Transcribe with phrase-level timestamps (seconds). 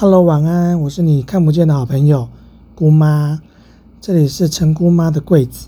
[0.00, 2.26] Hello，晚安，我是你看不见的好朋友
[2.74, 3.38] 姑妈，
[4.00, 5.66] 这里是陈姑妈的柜子，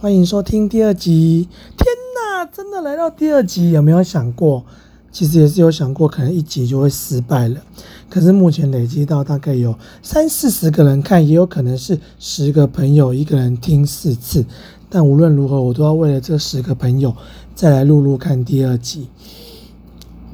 [0.00, 1.46] 欢迎收听第二集。
[1.76, 4.64] 天哪，真的来到第二集，有没有想过？
[5.12, 7.60] 其实也是有想过，可能一集就会失败了。
[8.08, 14.46] 可是目前累积到大概有三四十个人看，也有可能是十个朋友一个人听四次。
[14.88, 17.14] 但无论如何，我都要为了这十个朋友
[17.54, 19.08] 再来录录看第二集。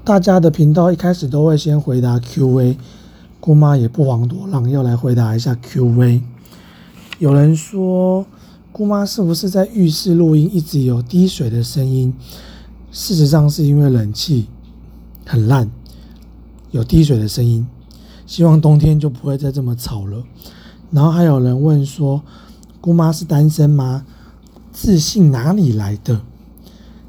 [0.04, 2.78] 大家的频道一开始都会先回答 Q&A。
[3.42, 6.22] 姑妈也不遑多让，要来回答一下 Q&A。
[7.18, 8.24] 有人说，
[8.70, 12.14] 姑妈是不是在浴室录音，一直有滴水的声音？
[12.92, 14.46] 事实上是因为冷气
[15.26, 15.68] 很烂，
[16.70, 17.66] 有滴水的声音。
[18.28, 20.22] 希望冬天就不会再这么吵了。
[20.92, 22.22] 然后还有人问说，
[22.80, 24.06] 姑妈是单身吗？
[24.72, 26.20] 自信哪里来的？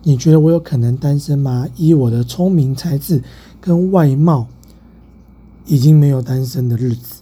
[0.01, 1.67] 你觉得我有可能单身吗？
[1.77, 3.21] 以我的聪明才智
[3.61, 4.47] 跟外貌。
[5.65, 7.21] 已经没有单身的日子。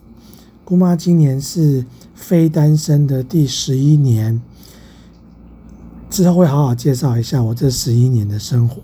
[0.63, 1.85] 姑妈今年是
[2.15, 4.41] 非单身的第十一年，
[6.09, 8.81] 之后会好好介绍一下我这十一年的生活，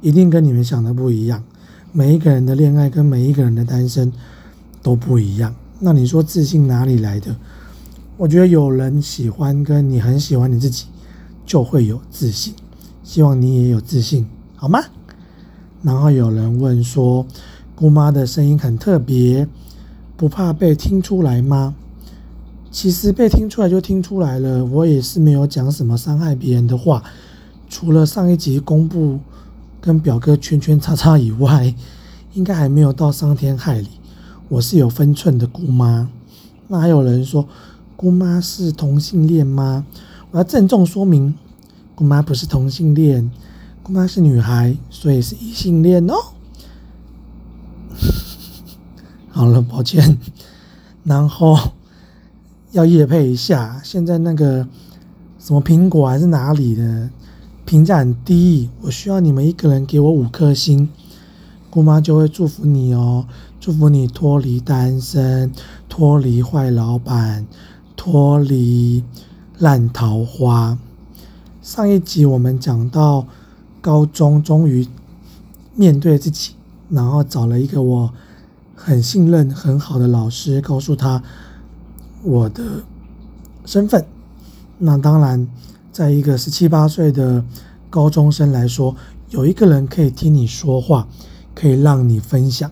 [0.00, 1.44] 一定跟你们想的不一样。
[1.92, 4.12] 每一个人的恋爱跟每一个人的单身
[4.82, 5.54] 都不一样。
[5.78, 7.36] 那你说自信哪里来的？
[8.16, 10.86] 我觉得有人喜欢跟你很喜欢你自己，
[11.46, 12.52] 就会有自信。
[13.04, 14.82] 希望你也有自信，好吗？
[15.82, 17.24] 然后有人问说。
[17.76, 19.48] 姑妈的声音很特别，
[20.16, 21.74] 不怕被听出来吗？
[22.70, 27.02] 其实被听出来就听出来了，我也是没有讲什么伤害别人的话，
[27.68, 29.18] 除了上一集公布
[29.80, 31.74] 跟表哥圈圈叉叉以外，
[32.32, 33.88] 应该还没有到伤天害理。
[34.48, 36.08] 我是有分寸的姑妈。
[36.66, 37.46] 那还有人说
[37.96, 39.84] 姑妈是同性恋吗？
[40.30, 41.34] 我要郑重说明，
[41.94, 43.30] 姑妈不是同性恋，
[43.82, 46.14] 姑妈是女孩，所以是异性恋哦。
[49.34, 50.16] 好了，抱歉。
[51.02, 51.58] 然后
[52.70, 54.64] 要夜配一下，现在那个
[55.40, 57.10] 什么苹果还是哪里的
[57.64, 60.88] 评价很低，我需要你们一个人给我五颗星，
[61.68, 63.26] 姑妈就会祝福你哦，
[63.58, 65.50] 祝福你脱离单身，
[65.88, 67.44] 脱离坏老板，
[67.96, 69.02] 脱离
[69.58, 70.78] 烂桃花。
[71.60, 73.26] 上一集我们讲到
[73.80, 74.86] 高中终于
[75.74, 76.52] 面对自己，
[76.88, 78.14] 然后找了一个我。
[78.86, 81.22] 很信任很好的老师，告诉他
[82.22, 82.62] 我的
[83.64, 84.04] 身份。
[84.76, 85.48] 那当然，
[85.90, 87.42] 在一个十七八岁的
[87.88, 88.94] 高中生来说，
[89.30, 91.08] 有一个人可以听你说话，
[91.54, 92.70] 可以让你分享，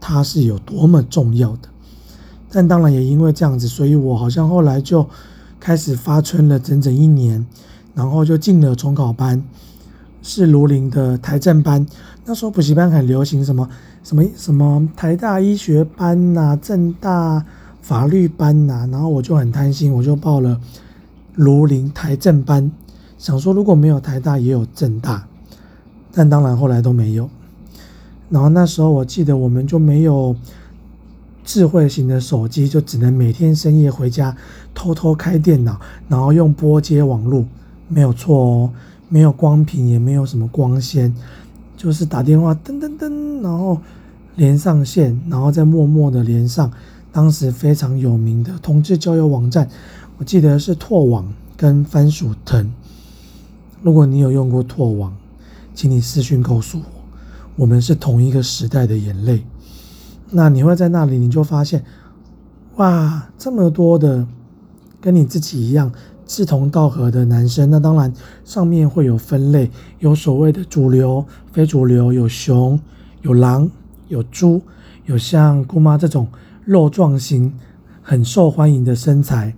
[0.00, 1.68] 他是有多么重要的。
[2.48, 5.04] 但当然也因为这样子，所以我好像后来就
[5.58, 7.44] 开始发春了整整一年，
[7.92, 9.42] 然后就进了重考班，
[10.22, 11.86] 是卢林的台政班。
[12.24, 13.68] 那时候补习班很流行什么？
[14.02, 17.44] 什么什么台大医学班呐、啊，政大
[17.82, 20.58] 法律班呐、啊，然后我就很贪心，我就报了
[21.34, 22.70] 卢林台政班，
[23.18, 25.26] 想说如果没有台大也有政大，
[26.12, 27.28] 但当然后来都没有。
[28.30, 30.34] 然后那时候我记得我们就没有
[31.44, 34.34] 智慧型的手机，就只能每天深夜回家
[34.72, 35.78] 偷偷开电脑，
[36.08, 37.44] 然后用拨接网络，
[37.88, 38.70] 没有错哦，
[39.10, 41.14] 没有光屏，也没有什么光纤。
[41.76, 43.78] 就是打电话噔噔噔，然后
[44.36, 46.72] 连上线，然后再默默的连上。
[47.12, 49.68] 当时非常有名的同志交友网站，
[50.16, 52.72] 我记得是拓网跟番薯藤。
[53.82, 55.16] 如果你有用过拓网，
[55.74, 56.84] 请你私讯告诉我，
[57.56, 59.44] 我们是同一个时代的眼泪。
[60.30, 61.82] 那你会在那里，你就发现，
[62.76, 64.24] 哇，这么多的
[65.00, 65.90] 跟你自己一样。
[66.30, 68.12] 志同道合的男生，那当然
[68.44, 69.68] 上面会有分类，
[69.98, 72.78] 有所谓的主流、非主流，有熊、
[73.22, 73.68] 有狼、
[74.06, 74.62] 有猪，
[75.06, 76.28] 有像姑妈这种
[76.64, 77.52] 肉壮型、
[78.00, 79.52] 很受欢迎的身材。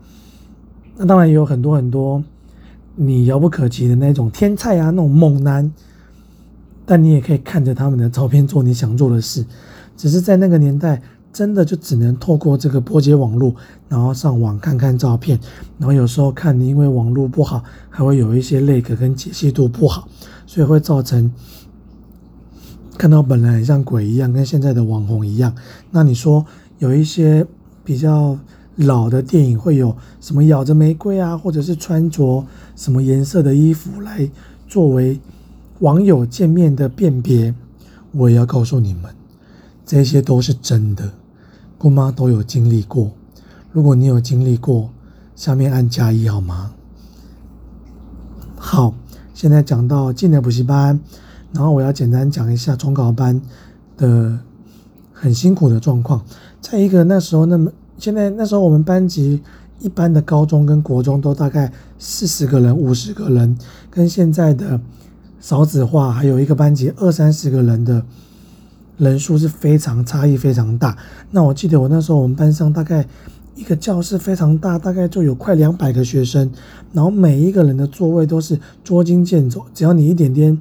[0.96, 2.24] 那当然也有很多很多
[2.96, 5.70] 你遥不可及的那种天菜啊，那种猛男。
[6.86, 9.44] 但你也可以看着他们的照片做你想做的事，
[9.94, 11.02] 只是在那个年代。
[11.32, 13.54] 真的就只能透过这个波接网络，
[13.88, 15.40] 然后上网看看照片，
[15.78, 20.06] 然后有时候看，因为网络不好，还会有一些 lag 跟解析度不好，
[20.46, 21.32] 所以会造成
[22.98, 25.54] 看到本来很像鬼一样，跟现在的网红一样。
[25.90, 26.44] 那你说
[26.78, 27.46] 有一些
[27.82, 28.38] 比较
[28.76, 32.44] 老的电影会有什么咬着玫瑰啊，或者是穿着
[32.76, 34.30] 什么颜色的衣服来
[34.68, 35.18] 作为
[35.80, 37.54] 网友见面的辨别？
[38.12, 39.10] 我也要告诉你们，
[39.86, 41.10] 这些都是真的。
[41.82, 43.10] 姑妈都有经历过，
[43.72, 44.88] 如果你有经历过，
[45.34, 46.70] 下面按加一好吗？
[48.54, 48.94] 好，
[49.34, 51.00] 现在讲到进了补习班，
[51.52, 53.42] 然后我要简单讲一下重考班
[53.96, 54.38] 的
[55.12, 56.24] 很辛苦的状况。
[56.60, 59.42] 在一个那时候那么现在那时候我们班级
[59.80, 63.58] 一般的高中跟国中都大概四十个人五十个人，
[63.90, 64.80] 跟现在的
[65.40, 68.06] 少子化还有一个班级二三十个人的
[68.98, 70.96] 人数是非常差异非常大。
[71.30, 73.06] 那我记得我那时候我们班上大概。
[73.54, 76.50] 一个教室非常大，大概就有快两百个学生，
[76.90, 80.58] 然后每一个人的座位都是捉襟见肘，只要你一点点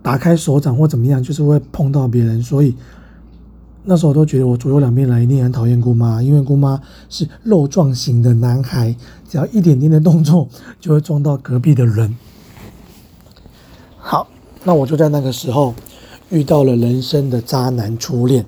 [0.00, 2.42] 打开手掌或怎么样，就是会碰到别人。
[2.42, 2.74] 所以
[3.84, 6.80] 那时候我都觉得我左右两边人一定很讨厌姑妈，因为姑妈
[7.10, 8.96] 是肉状型的男孩，
[9.28, 10.48] 只要一点点的动作
[10.80, 12.16] 就会撞到隔壁的人。
[13.98, 14.26] 好，
[14.64, 15.74] 那我就在那个时候
[16.30, 18.46] 遇到了人生的渣男初恋。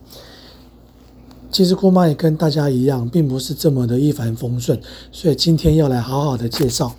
[1.51, 4.81] 其实姑妈也跟大家一样，并不是这么的一帆风顺，
[5.11, 6.95] 所以今天要来好好的介绍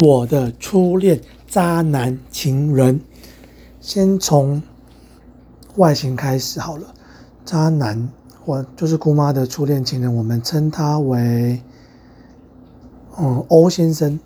[0.00, 1.18] 我的初恋
[1.48, 3.00] 渣男情人。
[3.80, 4.62] 先从
[5.76, 6.92] 外形开始好了，
[7.44, 8.08] 渣男，
[8.44, 11.62] 我就是姑妈的初恋情人，我们称他为
[13.18, 14.20] 嗯欧先生。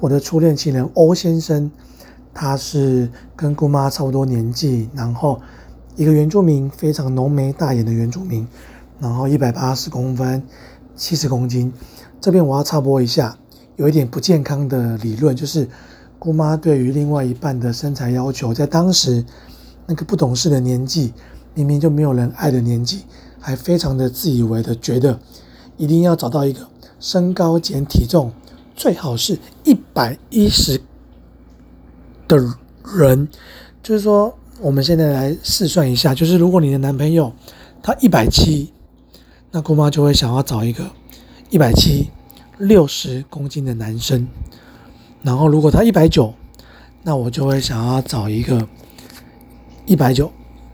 [0.00, 1.70] 我的初恋情人欧先生，
[2.34, 5.40] 他是跟姑妈差不多年纪，然后。
[5.94, 8.48] 一个原住民，非常浓眉大眼的原住民，
[8.98, 10.42] 然后一百八十公分，
[10.96, 11.70] 七十公斤。
[12.18, 13.36] 这边我要插播一下，
[13.76, 15.68] 有一点不健康的理论，就是
[16.18, 19.22] 姑妈对于另外一半的身材要求，在当时
[19.84, 21.12] 那个不懂事的年纪，
[21.52, 23.02] 明明就没有人爱的年纪，
[23.38, 25.20] 还非常的自以为的觉得
[25.76, 26.66] 一定要找到一个
[26.98, 28.32] 身高减体重
[28.74, 30.80] 最好是一百一十
[32.26, 32.36] 的
[32.96, 33.28] 人，
[33.82, 34.36] 就是说。
[34.60, 37.32] 我们现在来试算一下，就是如果你的男朋友
[37.82, 38.72] 他一百七，
[39.50, 40.88] 那姑妈就会想要找一个
[41.50, 42.10] 一百七
[42.58, 44.28] 六十公斤的男生。
[45.20, 46.32] 然后如果他一百九，
[47.02, 48.68] 那我就会想要找一个
[49.84, 50.30] 一百九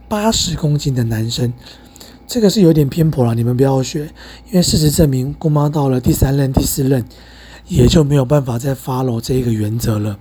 [0.07, 1.51] 八十公斤的男生。
[2.27, 4.01] 这个是有点偏颇了，你们不要学，
[4.51, 7.03] 因为事实证明，姑妈到了第三任、第四任，
[7.67, 10.19] 也就没有办法再 follow 这一个原则了。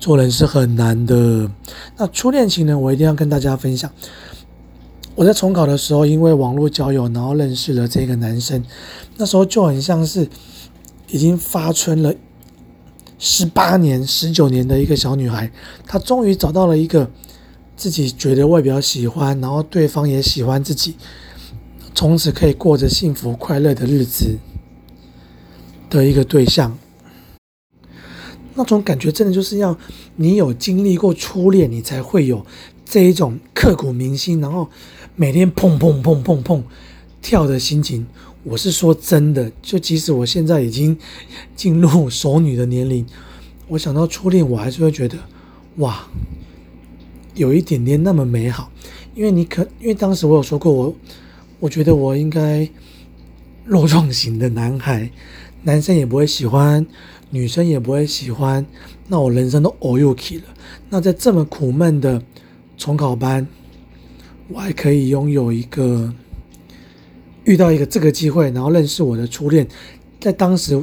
[0.00, 1.48] 做人是很难的。
[1.96, 3.88] 那初恋情人，我一定要跟大家分享。
[5.14, 8.64] 我在重考的时候，因为网络交友，然后认识了这个男生。
[9.18, 10.26] 那时候就很像是
[11.08, 12.14] 已经发春了
[13.18, 15.52] 十八年、十九年的一个小女孩，
[15.86, 17.10] 她终于找到了一个
[17.76, 20.96] 自己觉得外表喜欢，然后对方也喜欢自己，
[21.94, 24.38] 从此可以过着幸福快乐的日子
[25.90, 26.78] 的一个对象。
[28.60, 29.74] 那种感觉真的就是要
[30.16, 32.44] 你有经历过初恋，你才会有
[32.84, 34.68] 这一种刻骨铭心，然后
[35.16, 36.62] 每天砰砰砰砰砰
[37.22, 38.06] 跳的心情。
[38.42, 40.94] 我是说真的，就即使我现在已经
[41.56, 43.06] 进入熟女的年龄，
[43.66, 45.16] 我想到初恋，我还是会觉得
[45.76, 46.06] 哇，
[47.34, 48.70] 有一点点那么美好。
[49.14, 50.94] 因为你可，因为当时我有说过，我
[51.60, 52.68] 我觉得我应该
[53.64, 55.10] 肉壮型的男孩，
[55.62, 56.86] 男生也不会喜欢。
[57.32, 58.66] 女生也不会喜欢，
[59.06, 60.44] 那我人生都 allyouki 了。
[60.88, 62.20] 那在这么苦闷的
[62.76, 63.46] 重考班，
[64.48, 66.12] 我还可以拥有一个
[67.44, 69.64] 遇到一个这个机会，然后认识我的初恋。
[70.18, 70.82] 在当时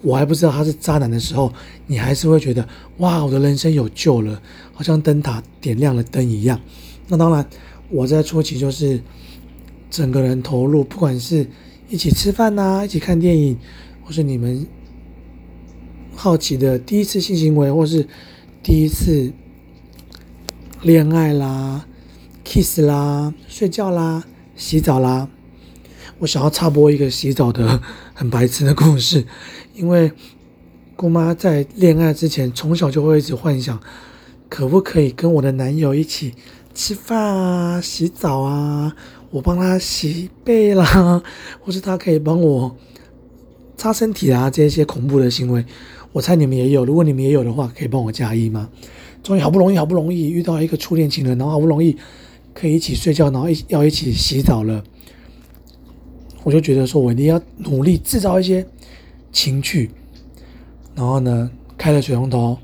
[0.00, 1.52] 我还不知道他是渣男的时候，
[1.88, 2.66] 你还是会觉得
[2.98, 4.40] 哇，我的人生有救了，
[4.72, 6.60] 好像灯塔点亮了灯一样。
[7.08, 7.44] 那当然，
[7.88, 9.02] 我在初期就是
[9.90, 11.44] 整个人投入，不管是
[11.88, 13.58] 一起吃饭呐、一起看电影，
[14.04, 14.64] 或是你们。
[16.22, 18.06] 好奇的第一次性行为，或是
[18.62, 19.32] 第一次
[20.82, 21.86] 恋爱啦、
[22.44, 24.22] kiss 啦、睡觉啦、
[24.54, 25.28] 洗澡啦，
[26.18, 27.80] 我想要插播一个洗澡的
[28.12, 29.24] 很白痴的故事。
[29.74, 30.12] 因为
[30.94, 33.80] 姑妈在恋爱之前，从小就会一直幻想，
[34.50, 36.34] 可不可以跟我的男友一起
[36.74, 38.94] 吃饭啊、洗澡啊，
[39.30, 41.22] 我帮他洗背啦，
[41.64, 42.76] 或是他可以帮我
[43.78, 45.64] 擦身体啊，这些恐怖的行为。
[46.12, 48.68] 我猜你们也有，如果你们也有的话，可以帮我加一吗？
[49.22, 51.96] 终于好不容易，好不容易遇到一个初恋情人，然后好不容易
[52.52, 54.82] 可以一起睡觉，然后一要一起洗澡了，
[56.42, 58.66] 我就觉得说我一定要努力制造一些
[59.30, 59.90] 情趣，
[60.96, 61.48] 然后呢，
[61.78, 62.58] 开了水龙头，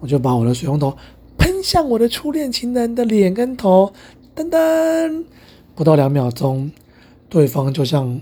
[0.00, 0.96] 我就把我的水龙头
[1.38, 3.92] 喷向我的初恋情人的脸跟头，
[4.34, 5.24] 噔噔，
[5.76, 6.72] 不到两秒钟，
[7.28, 8.20] 对方就像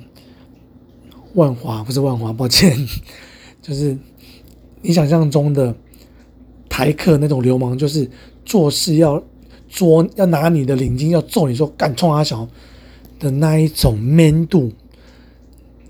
[1.35, 2.77] 万华，不是万华，抱歉，
[3.63, 3.97] 就是。
[4.83, 5.75] 你想象中的
[6.69, 8.11] 台客那种流氓，就是
[8.45, 9.23] 做事要
[9.69, 12.49] 捉，要拿你的领巾，要揍你说敢冲阿小
[13.19, 14.73] 的那一种 man 度，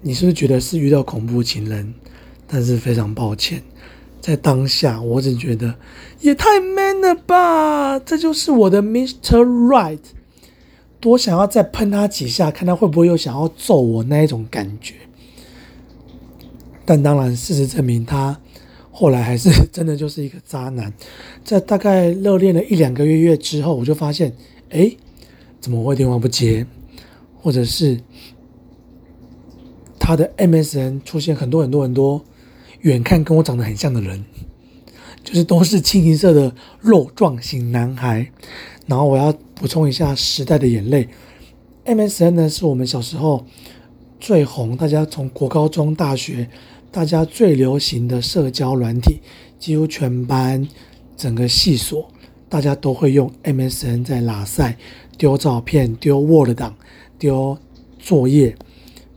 [0.01, 1.95] 你是不是觉得是遇到恐怖情人？
[2.51, 3.63] 但是非常抱歉，
[4.23, 5.75] 在当下我只觉得
[6.21, 7.99] 也太 man 了吧！
[7.99, 9.45] 这就是我的 Mr.
[9.45, 9.99] Right，
[10.99, 14.95] 多想要再喷他几下，看他会不会又想要揍我那一种感觉。
[16.87, 18.41] 但当然，事实证明他
[18.99, 20.93] 后来还是 真的就是一个渣男。
[21.45, 24.35] 在大概热恋了一两个月月之后，我就发现，
[24.71, 24.91] 哎，
[25.61, 26.67] 怎么会电话不接？
[27.41, 28.01] 或者是
[30.01, 32.25] 他的 MSN 出现很多很多很多
[32.81, 34.25] 远看跟我长得很像的人，
[35.23, 38.33] 就是都是清一色的肉壮型男孩。
[38.87, 41.09] 然后我要补充一下时代的眼泪
[41.85, 43.47] ，MSN 呢是我们小时候
[44.19, 46.51] 最红，大家从国高中、大学，
[46.91, 49.21] 大家最流行的社交软体，
[49.59, 50.67] 几乎全班
[51.17, 52.09] 整个系所，
[52.49, 54.77] 大家都会用 MSN 在拉赛、
[55.17, 56.75] 丢照片、丢 Word 档、
[57.19, 57.59] 丢
[57.99, 58.57] 作业，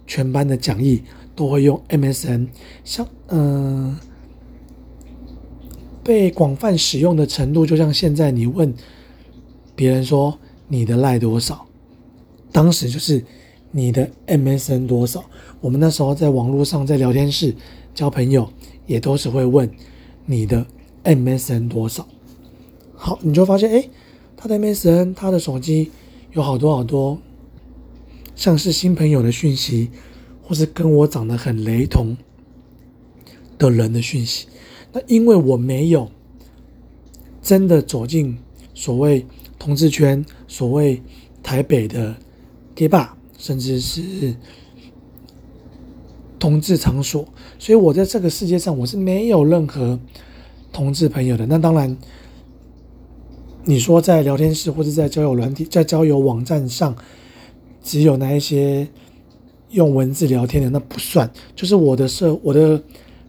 [0.06, 1.04] 全班的讲义
[1.36, 2.48] 都会用 MSN，
[2.84, 3.40] 像嗯、
[3.86, 4.00] 呃，
[6.04, 8.74] 被广泛使用的程度，就像现在你问。
[9.74, 10.38] 别人说
[10.68, 11.66] 你的赖多少，
[12.52, 13.24] 当时就是
[13.72, 15.24] 你的 MSN 多少。
[15.60, 17.56] 我们那时候在网络上，在聊天室
[17.94, 18.52] 交朋友，
[18.86, 19.70] 也都是会问
[20.26, 20.66] 你的
[21.04, 22.08] MSN 多少。
[22.94, 23.90] 好，你就发现，哎，
[24.38, 25.92] 他的 MSN，他的手机
[26.34, 27.18] 有好多好多，
[28.36, 29.90] 像是新朋友的讯息，
[30.44, 32.16] 或是跟我长得很雷同
[33.58, 34.48] 的人的讯息。
[34.94, 36.12] 那因为我没有
[37.42, 38.38] 真的走进
[38.74, 39.26] 所谓。
[39.64, 41.00] 同志圈，所谓
[41.44, 42.16] 台北的
[42.74, 43.10] gay bar，
[43.42, 44.36] 甚至是
[46.38, 50.00] 同志场所，所以我在这个世界上我是没有任何
[50.72, 51.48] 同志朋友的。
[51.48, 51.98] 那当然，
[53.66, 56.96] 你说在聊天室或者在交友软体、在交友网站上，
[57.82, 58.88] 只有那一些
[59.72, 61.28] 用文字聊天的，那不算。
[61.56, 62.82] 就是我的社，我的。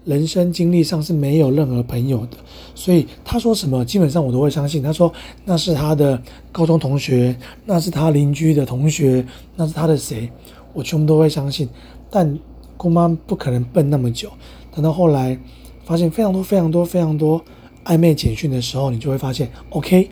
[0.04, 2.37] 人生经历上是没有任何朋友的，
[2.75, 4.82] 所以他说什么，基本上我都会相信。
[4.82, 5.12] 他说
[5.44, 9.25] 那是他的高中同学，那是他邻居的同学，
[9.56, 10.30] 那是他的谁，
[10.73, 11.68] 我全部都会相信。
[12.11, 12.38] 但
[12.76, 14.30] 姑妈不可能笨那么久，
[14.75, 15.38] 等到后来
[15.85, 17.40] 发现非常多、非常多、非常多
[17.85, 20.11] 暧昧简讯的时候，你就会发现，OK，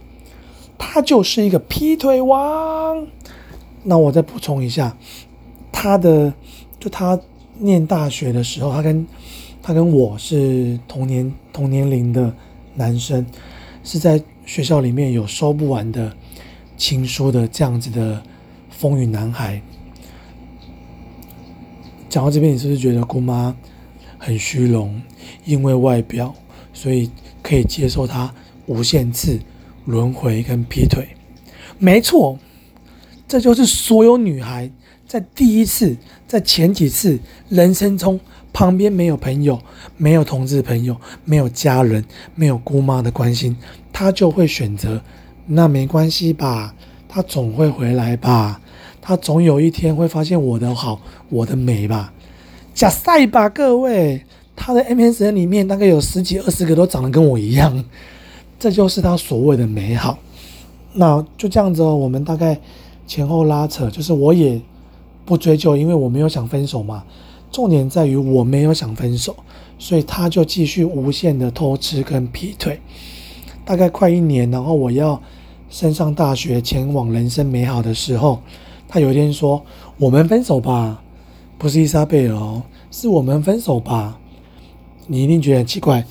[0.78, 3.06] 他就是一个劈腿王。
[3.82, 4.96] 那我再补充一下，
[5.72, 6.32] 他的
[6.78, 7.18] 就他
[7.58, 9.06] 念大学的时候，他跟
[9.62, 12.34] 他跟我是同年同年龄的
[12.74, 13.24] 男生，
[13.84, 16.16] 是在学校里面有收不完的
[16.76, 18.22] 情书的这样子的
[18.70, 19.60] 风云男孩。
[22.08, 23.54] 讲到这边，你是不是觉得姑妈
[24.18, 25.00] 很虚荣？
[25.44, 26.34] 因为外表，
[26.72, 27.10] 所以
[27.42, 28.34] 可以接受他
[28.66, 29.38] 无限次
[29.84, 31.06] 轮回跟劈腿？
[31.78, 32.38] 没错，
[33.28, 34.70] 这就是所有女孩
[35.06, 37.18] 在第一次、在前几次
[37.50, 38.18] 人生中。
[38.52, 39.58] 旁边没有朋友，
[39.96, 42.04] 没有同志朋友，没有家人，
[42.34, 43.56] 没有姑妈的关心，
[43.92, 45.00] 他就会选择，
[45.46, 46.74] 那没关系吧，
[47.08, 48.60] 他总会回来吧，
[49.00, 52.12] 他总有一天会发现我的好，我的美吧，
[52.74, 54.24] 假赛吧，各位，
[54.56, 57.84] 他的 MSN 里面大概有十几二十个都长得跟我一样，
[58.58, 60.18] 这就是他所谓的美好。
[60.92, 62.60] 那就这样子哦，我们大概
[63.06, 64.60] 前后拉扯，就是我也
[65.24, 67.04] 不追究，因为我没有想分手嘛。
[67.50, 69.34] 重点在于我没有想分手，
[69.78, 72.80] 所以他就继续无限的偷吃跟劈腿，
[73.64, 75.20] 大概快一年，然后我要
[75.68, 78.40] 升上大学，前往人生美好的时候，
[78.88, 79.62] 他有一天说
[79.98, 81.02] ：“我们分手吧。”
[81.58, 84.18] 不是伊莎贝尔哦，是我们分手吧。
[85.06, 86.04] 你一定觉得很奇怪，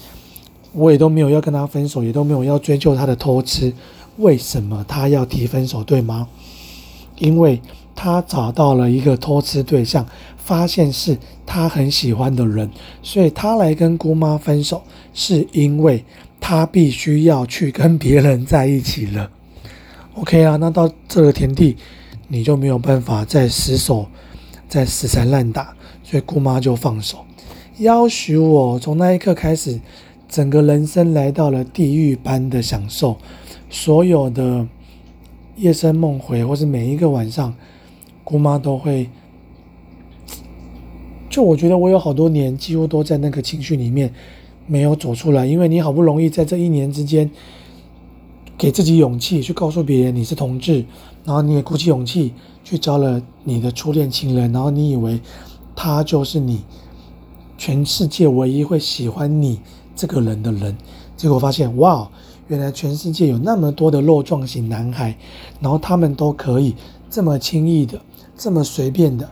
[0.74, 3.74] 我也都没有要跟他分手，也都没有要追究他的偷吃，
[4.18, 6.28] 为什么他要提分手，对吗？
[7.18, 7.60] 因为
[7.96, 10.06] 他找到了一个偷吃对象。
[10.38, 11.16] 发现是
[11.46, 12.68] 他很喜欢的人，
[13.04, 14.82] 所以他来跟姑妈分手，
[15.14, 16.04] 是因为
[16.40, 19.30] 他必须要去跟别人在一起了。
[20.16, 21.78] OK 啊，那到这个田地，
[22.30, 24.08] 你就没有办法再死守，
[24.68, 27.24] 再死缠烂打，所以姑妈就放手。
[27.78, 29.80] 要许我从那一刻开始，
[30.28, 33.18] 整个人生来到了地狱般的享受，
[33.70, 34.68] 所有的
[35.58, 37.54] 夜深梦回，或是每一个晚上，
[38.30, 39.10] 姑妈都会。
[41.30, 44.14] 就我觉得我有好多年几乎都在那个情绪里面
[44.66, 47.30] 没有走出来，因为你好不容易在这一年之间
[48.58, 50.86] 给自己勇气去告诉别人你是同志，
[51.24, 52.34] 然后你也鼓起勇气
[52.64, 55.20] 去找了你的初恋情人，然后你以为
[55.76, 56.64] 他就是你
[57.58, 59.60] 全世界唯一会喜欢你
[59.96, 60.76] 这个人的人，
[61.16, 62.10] 结果发现哇，
[62.48, 65.16] 原来全世界有那么多的肉壮型男孩，
[65.62, 66.74] 然后他们都可以
[67.08, 68.02] 这么轻易的、
[68.40, 69.30] 这么随便的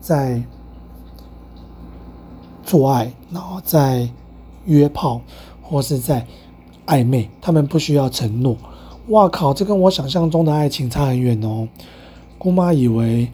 [0.00, 0.40] 在。
[2.62, 4.08] 做爱，然后在
[4.64, 5.20] 约炮
[5.60, 6.24] 或是在
[6.86, 8.56] 暧昧，他们不需要承诺。
[9.08, 11.66] 哇靠，这跟我想象中的爱情差很远哦。
[12.38, 13.28] 姑妈以为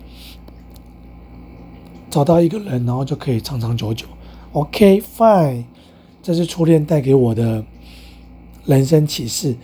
[2.08, 4.06] 找到一个人，然后就可以长长久久。
[4.52, 5.64] OK，fine，
[6.22, 7.62] 这是初恋带给我的
[8.64, 9.54] 人生启示。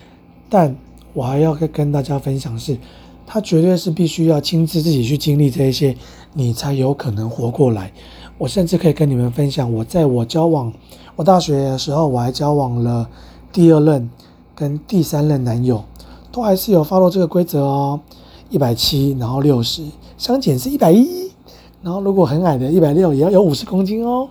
[0.50, 0.76] 但
[1.14, 2.76] 我还要跟跟大家分享是，
[3.26, 5.96] 他绝对是必须要亲自自己去经历这一些，
[6.34, 7.92] 你才有可能活过来。
[8.38, 10.72] 我甚至可以跟你们分享，我在我交往，
[11.16, 13.08] 我大学的时候，我还交往了
[13.52, 14.10] 第二任
[14.54, 15.84] 跟第三任男友，
[16.32, 18.00] 都还是有 follow 这个规则哦。
[18.50, 19.82] 一百七，然后六十，
[20.18, 21.30] 相减是一百一，
[21.80, 24.28] 然后如果很矮的，一百六也要有五十公斤哦。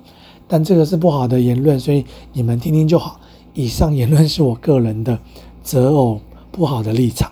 [0.48, 3.20] 但这个是不好的言论，所以你们听听就好。
[3.54, 5.18] 以上言论是我个人的
[5.64, 6.20] 择偶
[6.52, 7.32] 不好的立场。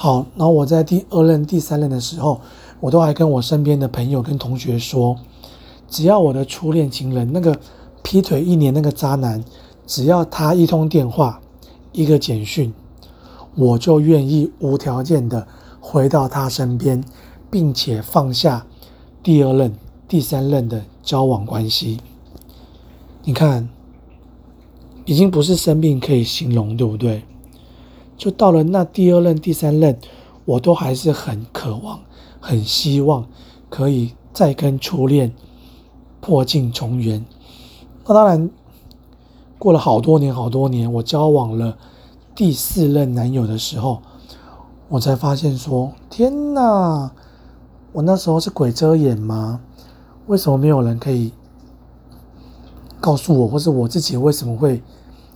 [0.00, 2.40] 好，然后我在第二任、第三任的时候，
[2.78, 5.16] 我都还跟我身边的朋友跟同学说，
[5.88, 7.58] 只要我的初恋情人那个
[8.04, 9.44] 劈腿一年那个渣男，
[9.88, 11.40] 只要他一通电话、
[11.90, 12.72] 一个简讯，
[13.56, 15.48] 我就愿意无条件的。
[15.80, 17.02] 回到他身边，
[17.50, 18.64] 并且放下
[19.20, 19.74] 第二任、
[20.06, 21.98] 第三任的交往关系。
[23.24, 23.68] 你看，
[25.06, 27.24] 已经不是生病可以形容，对不对？
[28.18, 29.98] 就到了那第二任、第三任，
[30.44, 32.00] 我都还是很渴望、
[32.40, 33.26] 很希望
[33.70, 35.32] 可以再跟初恋
[36.20, 37.24] 破镜重圆。
[38.04, 38.50] 那当然，
[39.58, 41.78] 过了好多年、好多年，我交往了
[42.34, 44.02] 第四任男友的时候。
[44.90, 47.12] 我才发现说，天哪！
[47.92, 49.60] 我那时候是鬼遮眼吗？
[50.26, 51.30] 为什么没有人可以
[52.98, 54.82] 告诉我，或是我自己为什么会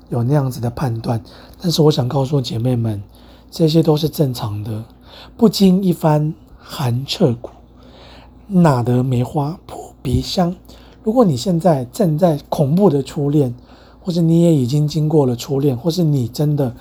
[0.08, 1.22] 有那样子的判断？
[1.64, 3.00] 但是我想告诉姐妹们，
[3.48, 4.84] 这些都是正常的。
[5.36, 7.50] 不经一番寒彻骨，
[8.48, 10.56] 哪得梅花扑鼻香？
[11.04, 13.54] 如果你现在正在恐怖的初恋，
[14.02, 16.74] 或是你也已经经过了初恋，或是你真的。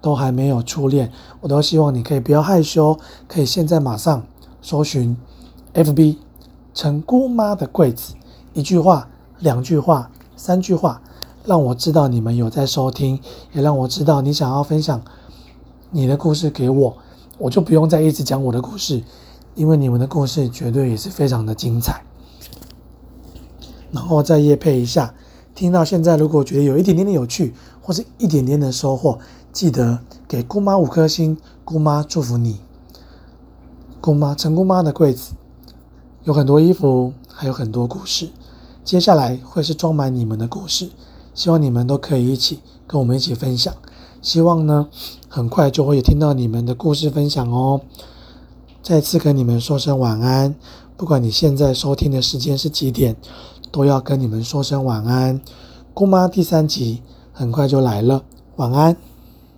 [0.00, 4.24] 都还没有初恋，我都希望你可以不要害羞，可以现在马上
[4.62, 5.16] 搜寻
[5.74, 6.18] FB
[6.72, 8.14] 陈姑妈的柜子，
[8.54, 9.08] 一句话、
[9.40, 11.02] 两句话、三句话，
[11.48, 13.18] 让我知道你们有在收听，
[13.54, 15.00] 也让我知道你想要分享
[15.90, 16.96] 你的故事给我，
[17.38, 19.02] 我就不用再一直讲我的故事，
[19.54, 22.04] 因为你们的故事绝对也是非常的精彩。
[23.90, 25.14] 然后再业配一下，
[25.54, 29.18] 听到现在如果觉得有一点点的有趣，或是一点点的收获。
[29.50, 32.60] 记得给姑妈五颗星，姑妈祝福你。
[34.02, 35.32] 姑妈陈姑妈的柜子
[36.24, 38.28] 有很多衣服，还有很多故事。
[38.84, 40.90] 接下来会是装满你们的故事，
[41.38, 43.72] 希望你们都可以一起跟我们一起分享。
[44.20, 44.88] 希望呢，
[45.28, 47.80] 很快就会听到你们的故事分享哦。
[48.82, 50.56] 再次跟你们说声晚安，
[50.96, 53.14] 不管你现在收听的时间是几点，
[53.70, 55.40] 都要跟你们说声晚安。
[55.94, 58.24] 姑妈第三集很快就来了，
[58.56, 58.96] 晚安。